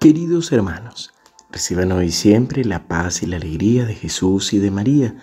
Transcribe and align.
Queridos 0.00 0.52
hermanos, 0.52 1.12
reciban 1.50 1.90
hoy 1.90 2.12
siempre 2.12 2.64
la 2.64 2.86
paz 2.86 3.24
y 3.24 3.26
la 3.26 3.34
alegría 3.34 3.84
de 3.84 3.96
Jesús 3.96 4.52
y 4.52 4.58
de 4.60 4.70
María. 4.70 5.16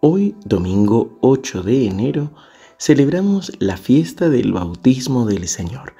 Hoy, 0.00 0.36
domingo 0.44 1.16
8 1.22 1.62
de 1.62 1.86
enero, 1.86 2.34
celebramos 2.78 3.50
la 3.60 3.78
fiesta 3.78 4.28
del 4.28 4.52
bautismo 4.52 5.24
del 5.24 5.48
Señor 5.48 5.94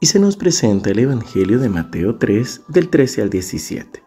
y 0.00 0.06
se 0.06 0.18
nos 0.18 0.38
presenta 0.38 0.88
el 0.88 1.00
Evangelio 1.00 1.58
de 1.58 1.68
Mateo 1.68 2.16
3 2.16 2.62
del 2.68 2.88
13 2.88 3.20
al 3.20 3.28
17. 3.28 4.02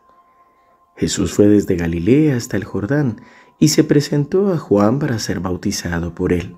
Jesús 0.95 1.31
fue 1.31 1.45
desde 1.45 1.75
Galilea 1.75 2.37
hasta 2.37 2.57
el 2.57 2.63
Jordán 2.63 3.21
y 3.59 3.67
se 3.67 3.83
presentó 3.83 4.51
a 4.51 4.57
Juan 4.57 4.97
para 4.97 5.19
ser 5.19 5.39
bautizado 5.39 6.15
por 6.15 6.33
él. 6.33 6.55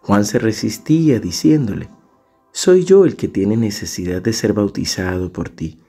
Juan 0.00 0.24
se 0.24 0.38
resistía 0.38 1.18
diciéndole, 1.18 1.90
Soy 2.52 2.84
yo 2.84 3.04
el 3.04 3.16
que 3.16 3.26
tiene 3.26 3.56
necesidad 3.56 4.22
de 4.22 4.32
ser 4.32 4.52
bautizado 4.52 5.32
por 5.32 5.48
ti 5.48 5.80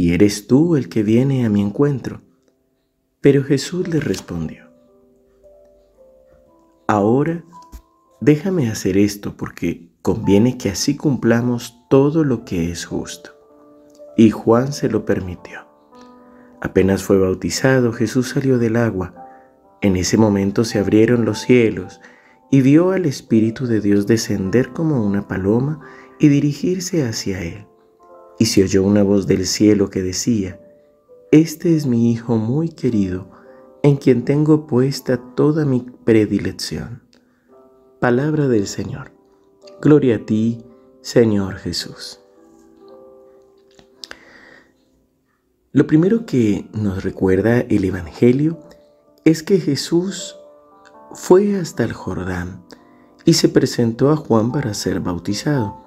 y 0.00 0.14
eres 0.14 0.46
tú 0.46 0.76
el 0.76 0.88
que 0.88 1.02
viene 1.02 1.44
a 1.44 1.50
mi 1.50 1.60
encuentro. 1.60 2.22
Pero 3.20 3.44
Jesús 3.44 3.86
le 3.86 4.00
respondió, 4.00 4.64
Ahora 6.86 7.44
déjame 8.18 8.70
hacer 8.70 8.96
esto 8.96 9.36
porque 9.36 9.90
conviene 10.00 10.56
que 10.56 10.70
así 10.70 10.96
cumplamos 10.96 11.76
todo 11.90 12.24
lo 12.24 12.46
que 12.46 12.70
es 12.70 12.86
justo. 12.86 13.32
Y 14.16 14.30
Juan 14.30 14.72
se 14.72 14.88
lo 14.88 15.04
permitió. 15.04 15.68
Apenas 16.62 17.02
fue 17.02 17.18
bautizado, 17.18 17.92
Jesús 17.92 18.30
salió 18.30 18.56
del 18.56 18.76
agua. 18.76 19.14
En 19.82 19.96
ese 19.96 20.16
momento 20.16 20.64
se 20.64 20.78
abrieron 20.78 21.26
los 21.26 21.40
cielos 21.40 22.00
y 22.50 22.62
vio 22.62 22.92
al 22.92 23.04
Espíritu 23.04 23.66
de 23.66 23.82
Dios 23.82 24.06
descender 24.06 24.70
como 24.70 25.04
una 25.04 25.28
paloma 25.28 25.80
y 26.18 26.28
dirigirse 26.28 27.06
hacia 27.06 27.42
él 27.42 27.66
y 28.40 28.46
se 28.46 28.64
oyó 28.64 28.82
una 28.82 29.02
voz 29.02 29.26
del 29.26 29.46
cielo 29.46 29.90
que 29.90 30.02
decía, 30.02 30.58
Este 31.30 31.76
es 31.76 31.84
mi 31.84 32.10
Hijo 32.10 32.38
muy 32.38 32.70
querido, 32.70 33.30
en 33.82 33.98
quien 33.98 34.24
tengo 34.24 34.66
puesta 34.66 35.18
toda 35.36 35.66
mi 35.66 35.86
predilección. 36.04 37.02
Palabra 38.00 38.48
del 38.48 38.66
Señor. 38.66 39.12
Gloria 39.82 40.16
a 40.16 40.18
ti, 40.24 40.64
Señor 41.02 41.56
Jesús. 41.56 42.20
Lo 45.72 45.86
primero 45.86 46.24
que 46.24 46.66
nos 46.72 47.04
recuerda 47.04 47.60
el 47.60 47.84
Evangelio 47.84 48.58
es 49.26 49.42
que 49.42 49.60
Jesús 49.60 50.34
fue 51.12 51.56
hasta 51.56 51.84
el 51.84 51.92
Jordán 51.92 52.64
y 53.26 53.34
se 53.34 53.50
presentó 53.50 54.10
a 54.10 54.16
Juan 54.16 54.50
para 54.50 54.72
ser 54.72 55.00
bautizado. 55.00 55.84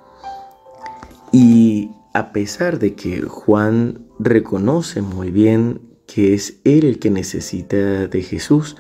Y 1.31 1.89
a 2.13 2.31
pesar 2.31 2.79
de 2.79 2.93
que 2.93 3.21
Juan 3.21 4.05
reconoce 4.19 5.01
muy 5.01 5.31
bien 5.31 5.81
que 6.05 6.33
es 6.33 6.59
él 6.63 6.85
el 6.85 6.99
que 6.99 7.09
necesita 7.09 8.07
de 8.07 8.21
Jesús, 8.21 8.77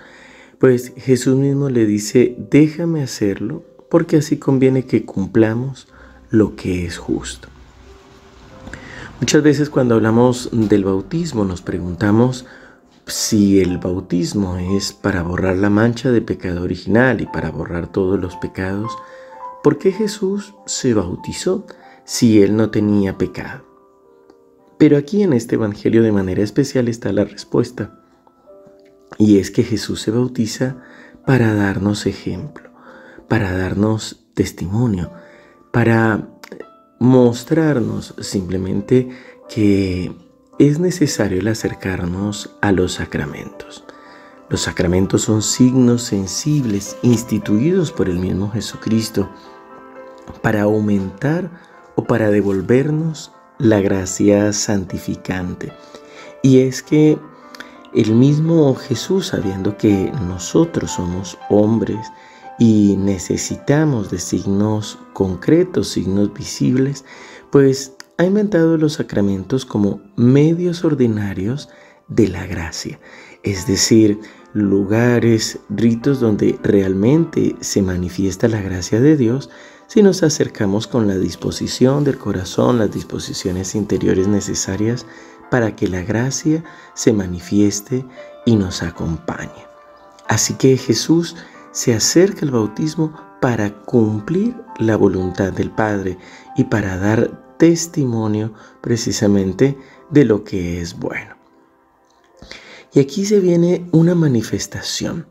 pues 0.59 0.93
Jesús 0.97 1.35
mismo 1.35 1.69
le 1.69 1.85
dice, 1.85 2.35
déjame 2.51 3.01
hacerlo, 3.01 3.63
porque 3.89 4.17
así 4.17 4.37
conviene 4.37 4.85
que 4.85 5.03
cumplamos 5.03 5.87
lo 6.29 6.55
que 6.55 6.85
es 6.85 6.97
justo. 6.97 7.47
Muchas 9.19 9.41
veces 9.41 9.69
cuando 9.69 9.95
hablamos 9.95 10.49
del 10.51 10.83
bautismo 10.83 11.43
nos 11.43 11.61
preguntamos 11.61 12.45
si 13.07 13.59
el 13.59 13.77
bautismo 13.77 14.57
es 14.57 14.93
para 14.93 15.23
borrar 15.23 15.57
la 15.57 15.69
mancha 15.69 16.11
de 16.11 16.21
pecado 16.21 16.61
original 16.61 17.21
y 17.21 17.25
para 17.25 17.49
borrar 17.49 17.91
todos 17.91 18.19
los 18.19 18.35
pecados, 18.35 18.91
¿por 19.63 19.77
qué 19.77 19.91
Jesús 19.91 20.53
se 20.65 20.93
bautizó? 20.93 21.65
Si 22.05 22.41
él 22.41 22.55
no 22.55 22.69
tenía 22.69 23.17
pecado. 23.17 23.65
Pero 24.77 24.97
aquí 24.97 25.23
en 25.23 25.33
este 25.33 25.55
Evangelio 25.55 26.03
de 26.03 26.11
manera 26.11 26.43
especial 26.43 26.87
está 26.87 27.13
la 27.13 27.23
respuesta. 27.23 27.99
Y 29.17 29.39
es 29.39 29.51
que 29.51 29.63
Jesús 29.63 30.01
se 30.01 30.11
bautiza 30.11 30.77
para 31.25 31.53
darnos 31.53 32.05
ejemplo, 32.05 32.69
para 33.27 33.55
darnos 33.55 34.25
testimonio, 34.33 35.11
para 35.71 36.27
mostrarnos 36.99 38.15
simplemente 38.19 39.09
que 39.47 40.11
es 40.59 40.79
necesario 40.79 41.39
el 41.39 41.47
acercarnos 41.47 42.55
a 42.61 42.71
los 42.71 42.93
sacramentos. 42.93 43.83
Los 44.49 44.61
sacramentos 44.61 45.21
son 45.21 45.41
signos 45.41 46.03
sensibles 46.03 46.97
instituidos 47.01 47.91
por 47.91 48.09
el 48.09 48.19
mismo 48.19 48.51
Jesucristo 48.51 49.29
para 50.41 50.63
aumentar 50.63 51.72
o 51.95 52.03
para 52.05 52.29
devolvernos 52.29 53.31
la 53.59 53.81
gracia 53.81 54.53
santificante. 54.53 55.71
Y 56.41 56.59
es 56.59 56.83
que 56.83 57.17
el 57.93 58.13
mismo 58.13 58.73
Jesús, 58.75 59.27
sabiendo 59.27 59.77
que 59.77 60.11
nosotros 60.27 60.91
somos 60.91 61.37
hombres 61.49 62.05
y 62.59 62.95
necesitamos 62.97 64.09
de 64.09 64.19
signos 64.19 64.97
concretos, 65.13 65.89
signos 65.89 66.33
visibles, 66.33 67.05
pues 67.51 67.93
ha 68.17 68.25
inventado 68.25 68.77
los 68.77 68.93
sacramentos 68.93 69.65
como 69.65 70.01
medios 70.15 70.83
ordinarios 70.83 71.69
de 72.07 72.27
la 72.27 72.45
gracia, 72.45 72.99
es 73.43 73.65
decir, 73.65 74.19
lugares, 74.53 75.59
ritos 75.69 76.19
donde 76.19 76.59
realmente 76.61 77.55
se 77.59 77.81
manifiesta 77.81 78.47
la 78.47 78.61
gracia 78.61 79.01
de 79.01 79.17
Dios 79.17 79.49
si 79.87 80.01
nos 80.01 80.23
acercamos 80.23 80.87
con 80.87 81.07
la 81.07 81.17
disposición 81.17 82.03
del 82.03 82.17
corazón, 82.17 82.79
las 82.79 82.91
disposiciones 82.91 83.75
interiores 83.75 84.27
necesarias 84.27 85.05
para 85.51 85.75
que 85.75 85.87
la 85.87 86.01
gracia 86.01 86.63
se 86.95 87.13
manifieste 87.13 88.05
y 88.45 88.55
nos 88.55 88.81
acompañe. 88.81 89.67
Así 90.27 90.55
que 90.55 90.77
Jesús 90.77 91.35
se 91.71 91.93
acerca 91.93 92.45
al 92.45 92.51
bautismo 92.51 93.13
para 93.41 93.75
cumplir 93.83 94.55
la 94.79 94.95
voluntad 94.95 95.51
del 95.51 95.69
Padre 95.69 96.17
y 96.55 96.63
para 96.63 96.97
dar 96.97 97.57
testimonio 97.57 98.53
precisamente 98.81 99.77
de 100.09 100.25
lo 100.25 100.43
que 100.43 100.81
es 100.81 100.97
bueno. 100.97 101.35
Y 102.93 102.99
aquí 102.99 103.25
se 103.25 103.39
viene 103.39 103.87
una 103.91 104.15
manifestación, 104.15 105.27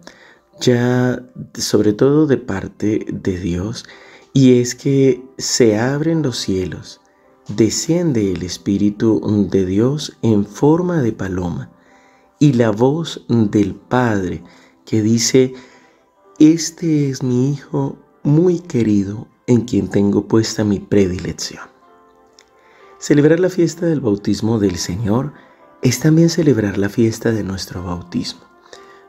ya 0.61 1.23
sobre 1.55 1.93
todo 1.93 2.27
de 2.27 2.37
parte 2.37 3.07
de 3.09 3.39
Dios, 3.39 3.85
y 4.33 4.61
es 4.61 4.75
que 4.75 5.23
se 5.39 5.79
abren 5.79 6.23
los 6.23 6.39
cielos, 6.39 7.01
desciende 7.49 8.33
el 8.33 8.43
Espíritu 8.43 9.21
de 9.51 9.67
Dios 9.67 10.17
en 10.23 10.47
forma 10.47 11.03
de 11.03 11.13
paloma 11.13 11.71
y 12.39 12.55
la 12.55 12.71
voz 12.71 13.25
del 13.29 13.75
Padre 13.75 14.43
que 14.85 15.03
dice, 15.03 15.55
este 16.39 17.09
es 17.09 17.23
mi 17.23 17.53
Hijo 17.53 17.99
muy 18.23 18.61
querido 18.61 19.29
en 19.47 19.63
quien 19.63 19.89
tengo 19.89 20.27
puesta 20.27 20.65
mi 20.65 20.79
predilección. 20.79 21.65
Celebrar 22.99 23.41
la 23.41 23.51
fiesta 23.51 23.87
del 23.87 24.01
bautismo 24.01 24.59
del 24.59 24.77
Señor 24.77 25.33
es 25.83 25.99
también 26.01 26.31
celebrar 26.31 26.79
la 26.79 26.89
fiesta 26.89 27.33
de 27.33 27.43
nuestro 27.43 27.83
bautismo. 27.83 28.43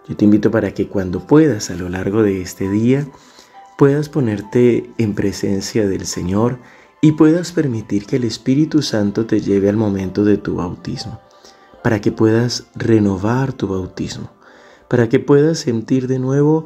Yo 0.07 0.17
te 0.17 0.25
invito 0.25 0.51
para 0.51 0.73
que 0.73 0.88
cuando 0.88 1.25
puedas 1.25 1.69
a 1.69 1.75
lo 1.75 1.88
largo 1.90 2.23
de 2.23 2.41
este 2.41 2.69
día, 2.69 3.07
puedas 3.78 4.09
ponerte 4.09 4.91
en 4.97 5.16
presencia 5.16 5.88
del 5.88 6.06
Señor 6.06 6.59
y 7.01 7.13
puedas 7.13 7.51
permitir 7.51 8.06
que 8.06 8.16
el 8.16 8.23
Espíritu 8.23 8.81
Santo 8.81 9.25
te 9.25 9.41
lleve 9.41 9.69
al 9.69 9.78
momento 9.78 10.23
de 10.23 10.38
tu 10.38 10.56
bautismo, 10.56 11.19
para 11.84 12.00
que 12.00 12.11
puedas 12.11 12.67
renovar 12.75 13.53
tu 13.53 13.67
bautismo, 13.67 14.31
para 14.88 15.09
que 15.09 15.19
puedas 15.19 15.59
sentir 15.59 16.07
de 16.07 16.19
nuevo 16.19 16.66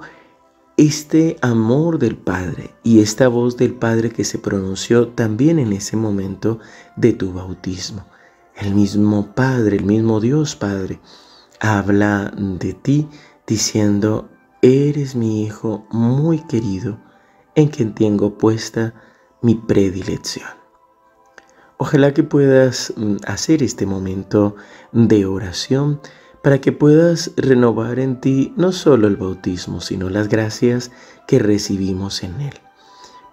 este 0.77 1.37
amor 1.41 1.97
del 1.97 2.15
Padre 2.15 2.75
y 2.83 2.99
esta 2.99 3.27
voz 3.27 3.57
del 3.57 3.73
Padre 3.73 4.11
que 4.11 4.23
se 4.23 4.37
pronunció 4.37 5.07
también 5.07 5.57
en 5.57 5.73
ese 5.73 5.97
momento 5.97 6.59
de 6.95 7.13
tu 7.13 7.33
bautismo. 7.33 8.05
El 8.55 8.75
mismo 8.75 9.33
Padre, 9.33 9.77
el 9.77 9.85
mismo 9.85 10.19
Dios 10.19 10.55
Padre, 10.55 10.99
habla 11.59 12.31
de 12.37 12.73
ti 12.73 13.07
diciendo, 13.47 14.29
Eres 14.61 15.15
mi 15.15 15.43
Hijo 15.43 15.85
muy 15.91 16.39
querido, 16.39 16.97
en 17.53 17.67
quien 17.67 17.93
tengo 17.93 18.37
puesta 18.37 18.95
mi 19.41 19.53
predilección. 19.53 20.49
Ojalá 21.77 22.13
que 22.13 22.23
puedas 22.23 22.91
mm, 22.97 23.17
hacer 23.27 23.61
este 23.61 23.85
momento 23.85 24.55
de 24.91 25.27
oración 25.27 26.01
para 26.41 26.59
que 26.59 26.71
puedas 26.71 27.33
renovar 27.37 27.99
en 27.99 28.19
ti 28.19 28.53
no 28.57 28.71
solo 28.71 29.07
el 29.07 29.15
bautismo, 29.15 29.79
sino 29.79 30.09
las 30.09 30.27
gracias 30.27 30.91
que 31.27 31.37
recibimos 31.37 32.23
en 32.23 32.41
él. 32.41 32.53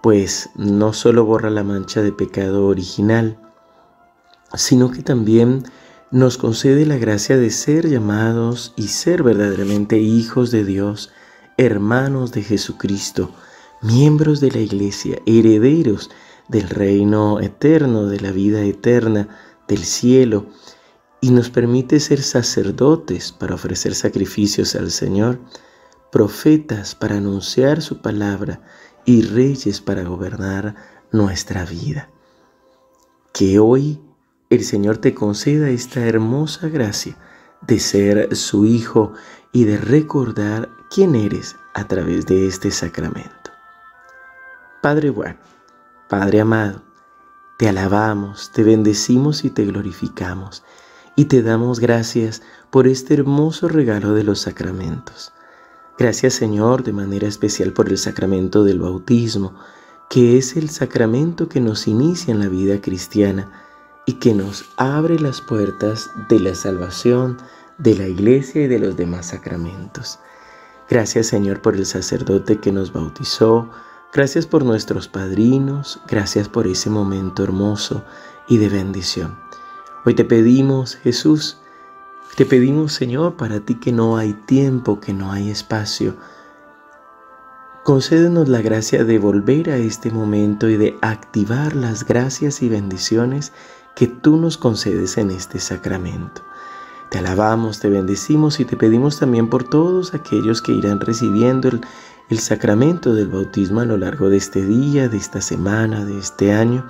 Pues 0.03 0.51
no 0.57 0.93
solo 0.93 1.25
borra 1.25 1.49
la 1.49 1.65
mancha 1.65 2.03
de 2.03 2.13
pecado 2.13 2.67
original, 2.67 3.39
sino 4.55 4.91
que 4.91 5.03
también 5.03 5.65
nos 6.15 6.39
concede 6.39 6.87
la 6.87 6.97
gracia 6.97 7.37
de 7.37 7.51
ser 7.51 7.89
llamados 7.89 8.73
y 8.77 8.87
ser 8.87 9.25
verdaderamente 9.25 9.99
hijos 9.99 10.53
de 10.53 10.65
Dios, 10.65 11.11
hermanos 11.57 12.31
de 12.31 12.45
Jesucristo, 12.45 13.33
miembros 13.83 14.39
de 14.39 14.53
la 14.53 14.61
iglesia, 14.61 15.19
herederos 15.27 16.13
del 16.47 16.69
reino 16.69 17.41
eterno, 17.41 18.07
de 18.07 18.21
la 18.21 18.31
vida 18.31 18.63
eterna, 18.63 19.27
del 19.67 19.83
cielo 19.83 20.47
y 21.21 21.33
nos 21.33 21.51
permite 21.51 21.99
ser 21.99 22.23
sacerdotes 22.23 23.33
para 23.33 23.57
ofrecer 23.57 23.97
sacrificios 23.97 24.77
al 24.77 24.93
Señor, 24.93 25.41
profetas 26.13 26.95
para 26.95 27.17
anunciar 27.17 27.83
su 27.83 28.03
palabra 28.03 28.63
y 29.05 29.23
reyes 29.23 29.81
para 29.81 30.05
gobernar 30.05 30.77
nuestra 31.11 31.65
vida. 31.65 32.09
Que 33.33 33.59
hoy 33.59 33.99
el 34.51 34.65
Señor 34.65 34.99
te 34.99 35.15
conceda 35.15 35.71
esta 35.71 36.07
hermosa 36.07 36.69
gracia 36.69 37.17
de 37.67 37.79
ser 37.79 38.37
su 38.37 38.67
Hijo 38.67 39.13
y 39.53 39.65
de 39.65 39.79
recordar 39.79 40.71
quién 40.91 41.15
eres 41.15 41.57
a 41.75 41.89
través 41.89 42.27
de 42.27 42.47
este 42.47 42.71
sacramento. 42.71 43.51
Padre 44.83 45.11
bueno, 45.11 45.39
Padre 46.09 46.41
amado, 46.41 46.83
te 47.59 47.69
alabamos, 47.69 48.51
te 48.53 48.63
bendecimos 48.63 49.45
y 49.45 49.51
te 49.51 49.65
glorificamos 49.65 50.63
y 51.17 51.27
te 51.27 51.43
damos 51.43 51.81
gracias 51.81 52.43
por 52.71 52.87
este 52.87 53.15
hermoso 53.15 53.69
regalo 53.69 54.13
de 54.13 54.25
los 54.25 54.41
sacramentos. 54.41 55.33
Gracias 55.97 56.35
Señor 56.35 56.83
de 56.83 56.93
manera 56.93 57.29
especial 57.29 57.73
por 57.73 57.89
el 57.89 57.99
sacramento 57.99 58.65
del 58.65 58.81
bautismo, 58.81 59.55
que 60.11 60.37
es 60.37 60.57
el 60.57 60.69
sacramento 60.69 61.49
que 61.49 61.61
nos 61.61 61.87
inicia 61.87 62.33
en 62.33 62.41
la 62.41 62.49
vida 62.49 62.81
cristiana 62.81 63.51
y 64.07 64.15
que 64.15 64.35
nos 64.35 64.65
abre 64.77 65.19
las 65.19 65.41
puertas 65.41 66.11
de 66.29 66.41
la 66.41 66.55
salvación, 66.55 67.39
de 67.79 67.95
la 67.97 68.07
iglesia 68.07 68.63
y 68.63 68.69
de 68.69 68.79
los 68.79 68.97
demás 68.97 69.27
sacramentos. 69.27 70.19
Gracias 70.89 71.29
Señor 71.29 71.63
por 71.63 71.75
el 71.77 71.87
sacerdote 71.87 72.61
que 72.61 72.73
nos 72.73 72.93
bautizó, 72.93 73.71
gracias 74.13 74.47
por 74.47 74.65
nuestros 74.65 75.09
padrinos, 75.09 76.01
gracias 76.07 76.49
por 76.49 76.67
ese 76.67 76.91
momento 76.91 77.43
hermoso 77.43 78.05
y 78.49 78.59
de 78.59 78.69
bendición. 78.69 79.39
Hoy 80.05 80.15
te 80.15 80.25
pedimos, 80.25 80.97
Jesús, 80.97 81.59
te 82.37 82.45
pedimos, 82.45 82.93
Señor, 82.93 83.37
para 83.37 83.61
ti 83.61 83.77
que 83.77 83.93
no 83.93 84.17
hay 84.17 84.33
tiempo, 84.33 85.01
que 85.01 85.15
no 85.15 85.33
hay 85.33 85.51
espacio. 85.51 86.17
Concédenos 87.85 88.49
la 88.49 88.61
gracia 88.61 89.05
de 89.05 89.19
volver 89.19 89.71
a 89.71 89.77
este 89.77 90.11
momento 90.11 90.69
y 90.69 90.77
de 90.77 90.99
activar 91.01 91.77
las 91.77 92.05
gracias 92.05 92.61
y 92.63 92.69
bendiciones 92.69 93.53
que 93.95 94.07
tú 94.07 94.37
nos 94.37 94.57
concedes 94.59 95.19
en 95.19 95.31
este 95.31 95.59
sacramento. 95.59 96.43
Te 97.11 97.19
alabamos, 97.19 97.79
te 97.81 97.89
bendecimos 97.89 98.59
y 98.61 98.65
te 98.65 98.77
pedimos 98.77 99.19
también 99.19 99.49
por 99.49 99.65
todos 99.65 100.15
aquellos 100.15 100.61
que 100.61 100.73
irán 100.73 101.01
recibiendo 101.01 101.69
el, 101.69 101.81
el 102.29 102.39
sacramento 102.39 103.15
del 103.15 103.29
bautismo 103.29 103.81
a 103.81 103.85
lo 103.85 103.97
largo 103.97 104.29
de 104.29 104.37
este 104.37 104.65
día, 104.65 105.09
de 105.09 105.17
esta 105.17 105.41
semana, 105.41 106.05
de 106.05 106.19
este 106.19 106.53
año. 106.53 106.87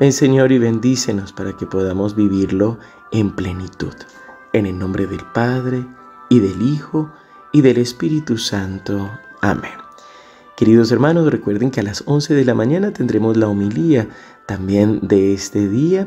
Ven 0.00 0.12
Señor 0.12 0.50
y 0.50 0.58
bendícenos 0.58 1.32
para 1.32 1.52
que 1.52 1.66
podamos 1.66 2.16
vivirlo 2.16 2.78
en 3.12 3.30
plenitud. 3.30 3.94
En 4.52 4.66
el 4.66 4.78
nombre 4.78 5.06
del 5.06 5.24
Padre 5.32 5.86
y 6.28 6.40
del 6.40 6.62
Hijo 6.62 7.12
y 7.52 7.60
del 7.60 7.78
Espíritu 7.78 8.38
Santo. 8.38 9.10
Amén. 9.40 9.83
Queridos 10.56 10.92
hermanos, 10.92 11.32
recuerden 11.32 11.72
que 11.72 11.80
a 11.80 11.82
las 11.82 12.04
11 12.06 12.32
de 12.32 12.44
la 12.44 12.54
mañana 12.54 12.92
tendremos 12.92 13.36
la 13.36 13.48
homilía 13.48 14.08
también 14.46 15.00
de 15.02 15.34
este 15.34 15.68
día 15.68 16.06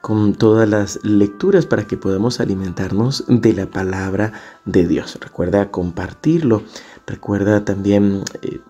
con 0.00 0.34
todas 0.34 0.68
las 0.68 1.00
lecturas 1.02 1.66
para 1.66 1.84
que 1.84 1.96
podamos 1.96 2.38
alimentarnos 2.38 3.24
de 3.26 3.52
la 3.54 3.66
palabra 3.66 4.32
de 4.64 4.86
Dios. 4.86 5.18
Recuerda 5.20 5.72
compartirlo, 5.72 6.62
recuerda 7.08 7.64
también 7.64 8.22
eh, 8.42 8.60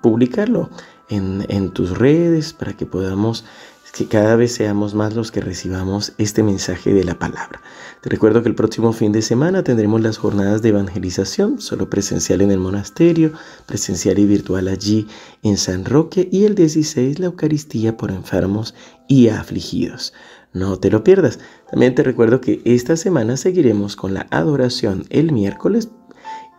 publicarlo 0.00 0.70
en, 1.10 1.44
en 1.50 1.70
tus 1.70 1.98
redes 1.98 2.54
para 2.54 2.74
que 2.74 2.86
podamos 2.86 3.44
que 3.92 4.06
cada 4.06 4.36
vez 4.36 4.52
seamos 4.52 4.94
más 4.94 5.14
los 5.14 5.30
que 5.30 5.40
recibamos 5.40 6.12
este 6.18 6.42
mensaje 6.42 6.92
de 6.92 7.04
la 7.04 7.18
palabra. 7.18 7.60
Te 8.00 8.10
recuerdo 8.10 8.42
que 8.42 8.48
el 8.48 8.54
próximo 8.54 8.92
fin 8.92 9.12
de 9.12 9.22
semana 9.22 9.64
tendremos 9.64 10.00
las 10.00 10.18
jornadas 10.18 10.62
de 10.62 10.70
evangelización, 10.70 11.60
solo 11.60 11.90
presencial 11.90 12.40
en 12.40 12.50
el 12.50 12.58
monasterio, 12.58 13.32
presencial 13.66 14.18
y 14.18 14.26
virtual 14.26 14.68
allí 14.68 15.08
en 15.42 15.56
San 15.56 15.84
Roque 15.84 16.28
y 16.30 16.44
el 16.44 16.54
16 16.54 17.18
la 17.18 17.26
Eucaristía 17.26 17.96
por 17.96 18.10
enfermos 18.10 18.74
y 19.08 19.28
afligidos. 19.28 20.12
No 20.52 20.78
te 20.78 20.90
lo 20.90 21.04
pierdas. 21.04 21.38
También 21.70 21.94
te 21.94 22.02
recuerdo 22.02 22.40
que 22.40 22.62
esta 22.64 22.96
semana 22.96 23.36
seguiremos 23.36 23.96
con 23.96 24.14
la 24.14 24.26
adoración 24.30 25.04
el 25.10 25.32
miércoles 25.32 25.88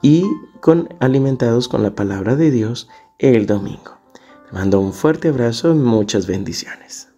y 0.02 0.25
con 0.62 0.90
alimentados 1.00 1.68
con 1.68 1.84
la 1.84 1.96
palabra 1.96 2.36
de 2.36 2.52
Dios 2.52 2.88
el 3.18 3.46
domingo. 3.46 4.00
Te 4.48 4.56
mando 4.56 4.80
un 4.80 4.94
fuerte 4.94 5.30
abrazo 5.30 5.72
y 5.72 5.78
muchas 5.78 6.28
bendiciones. 6.28 7.09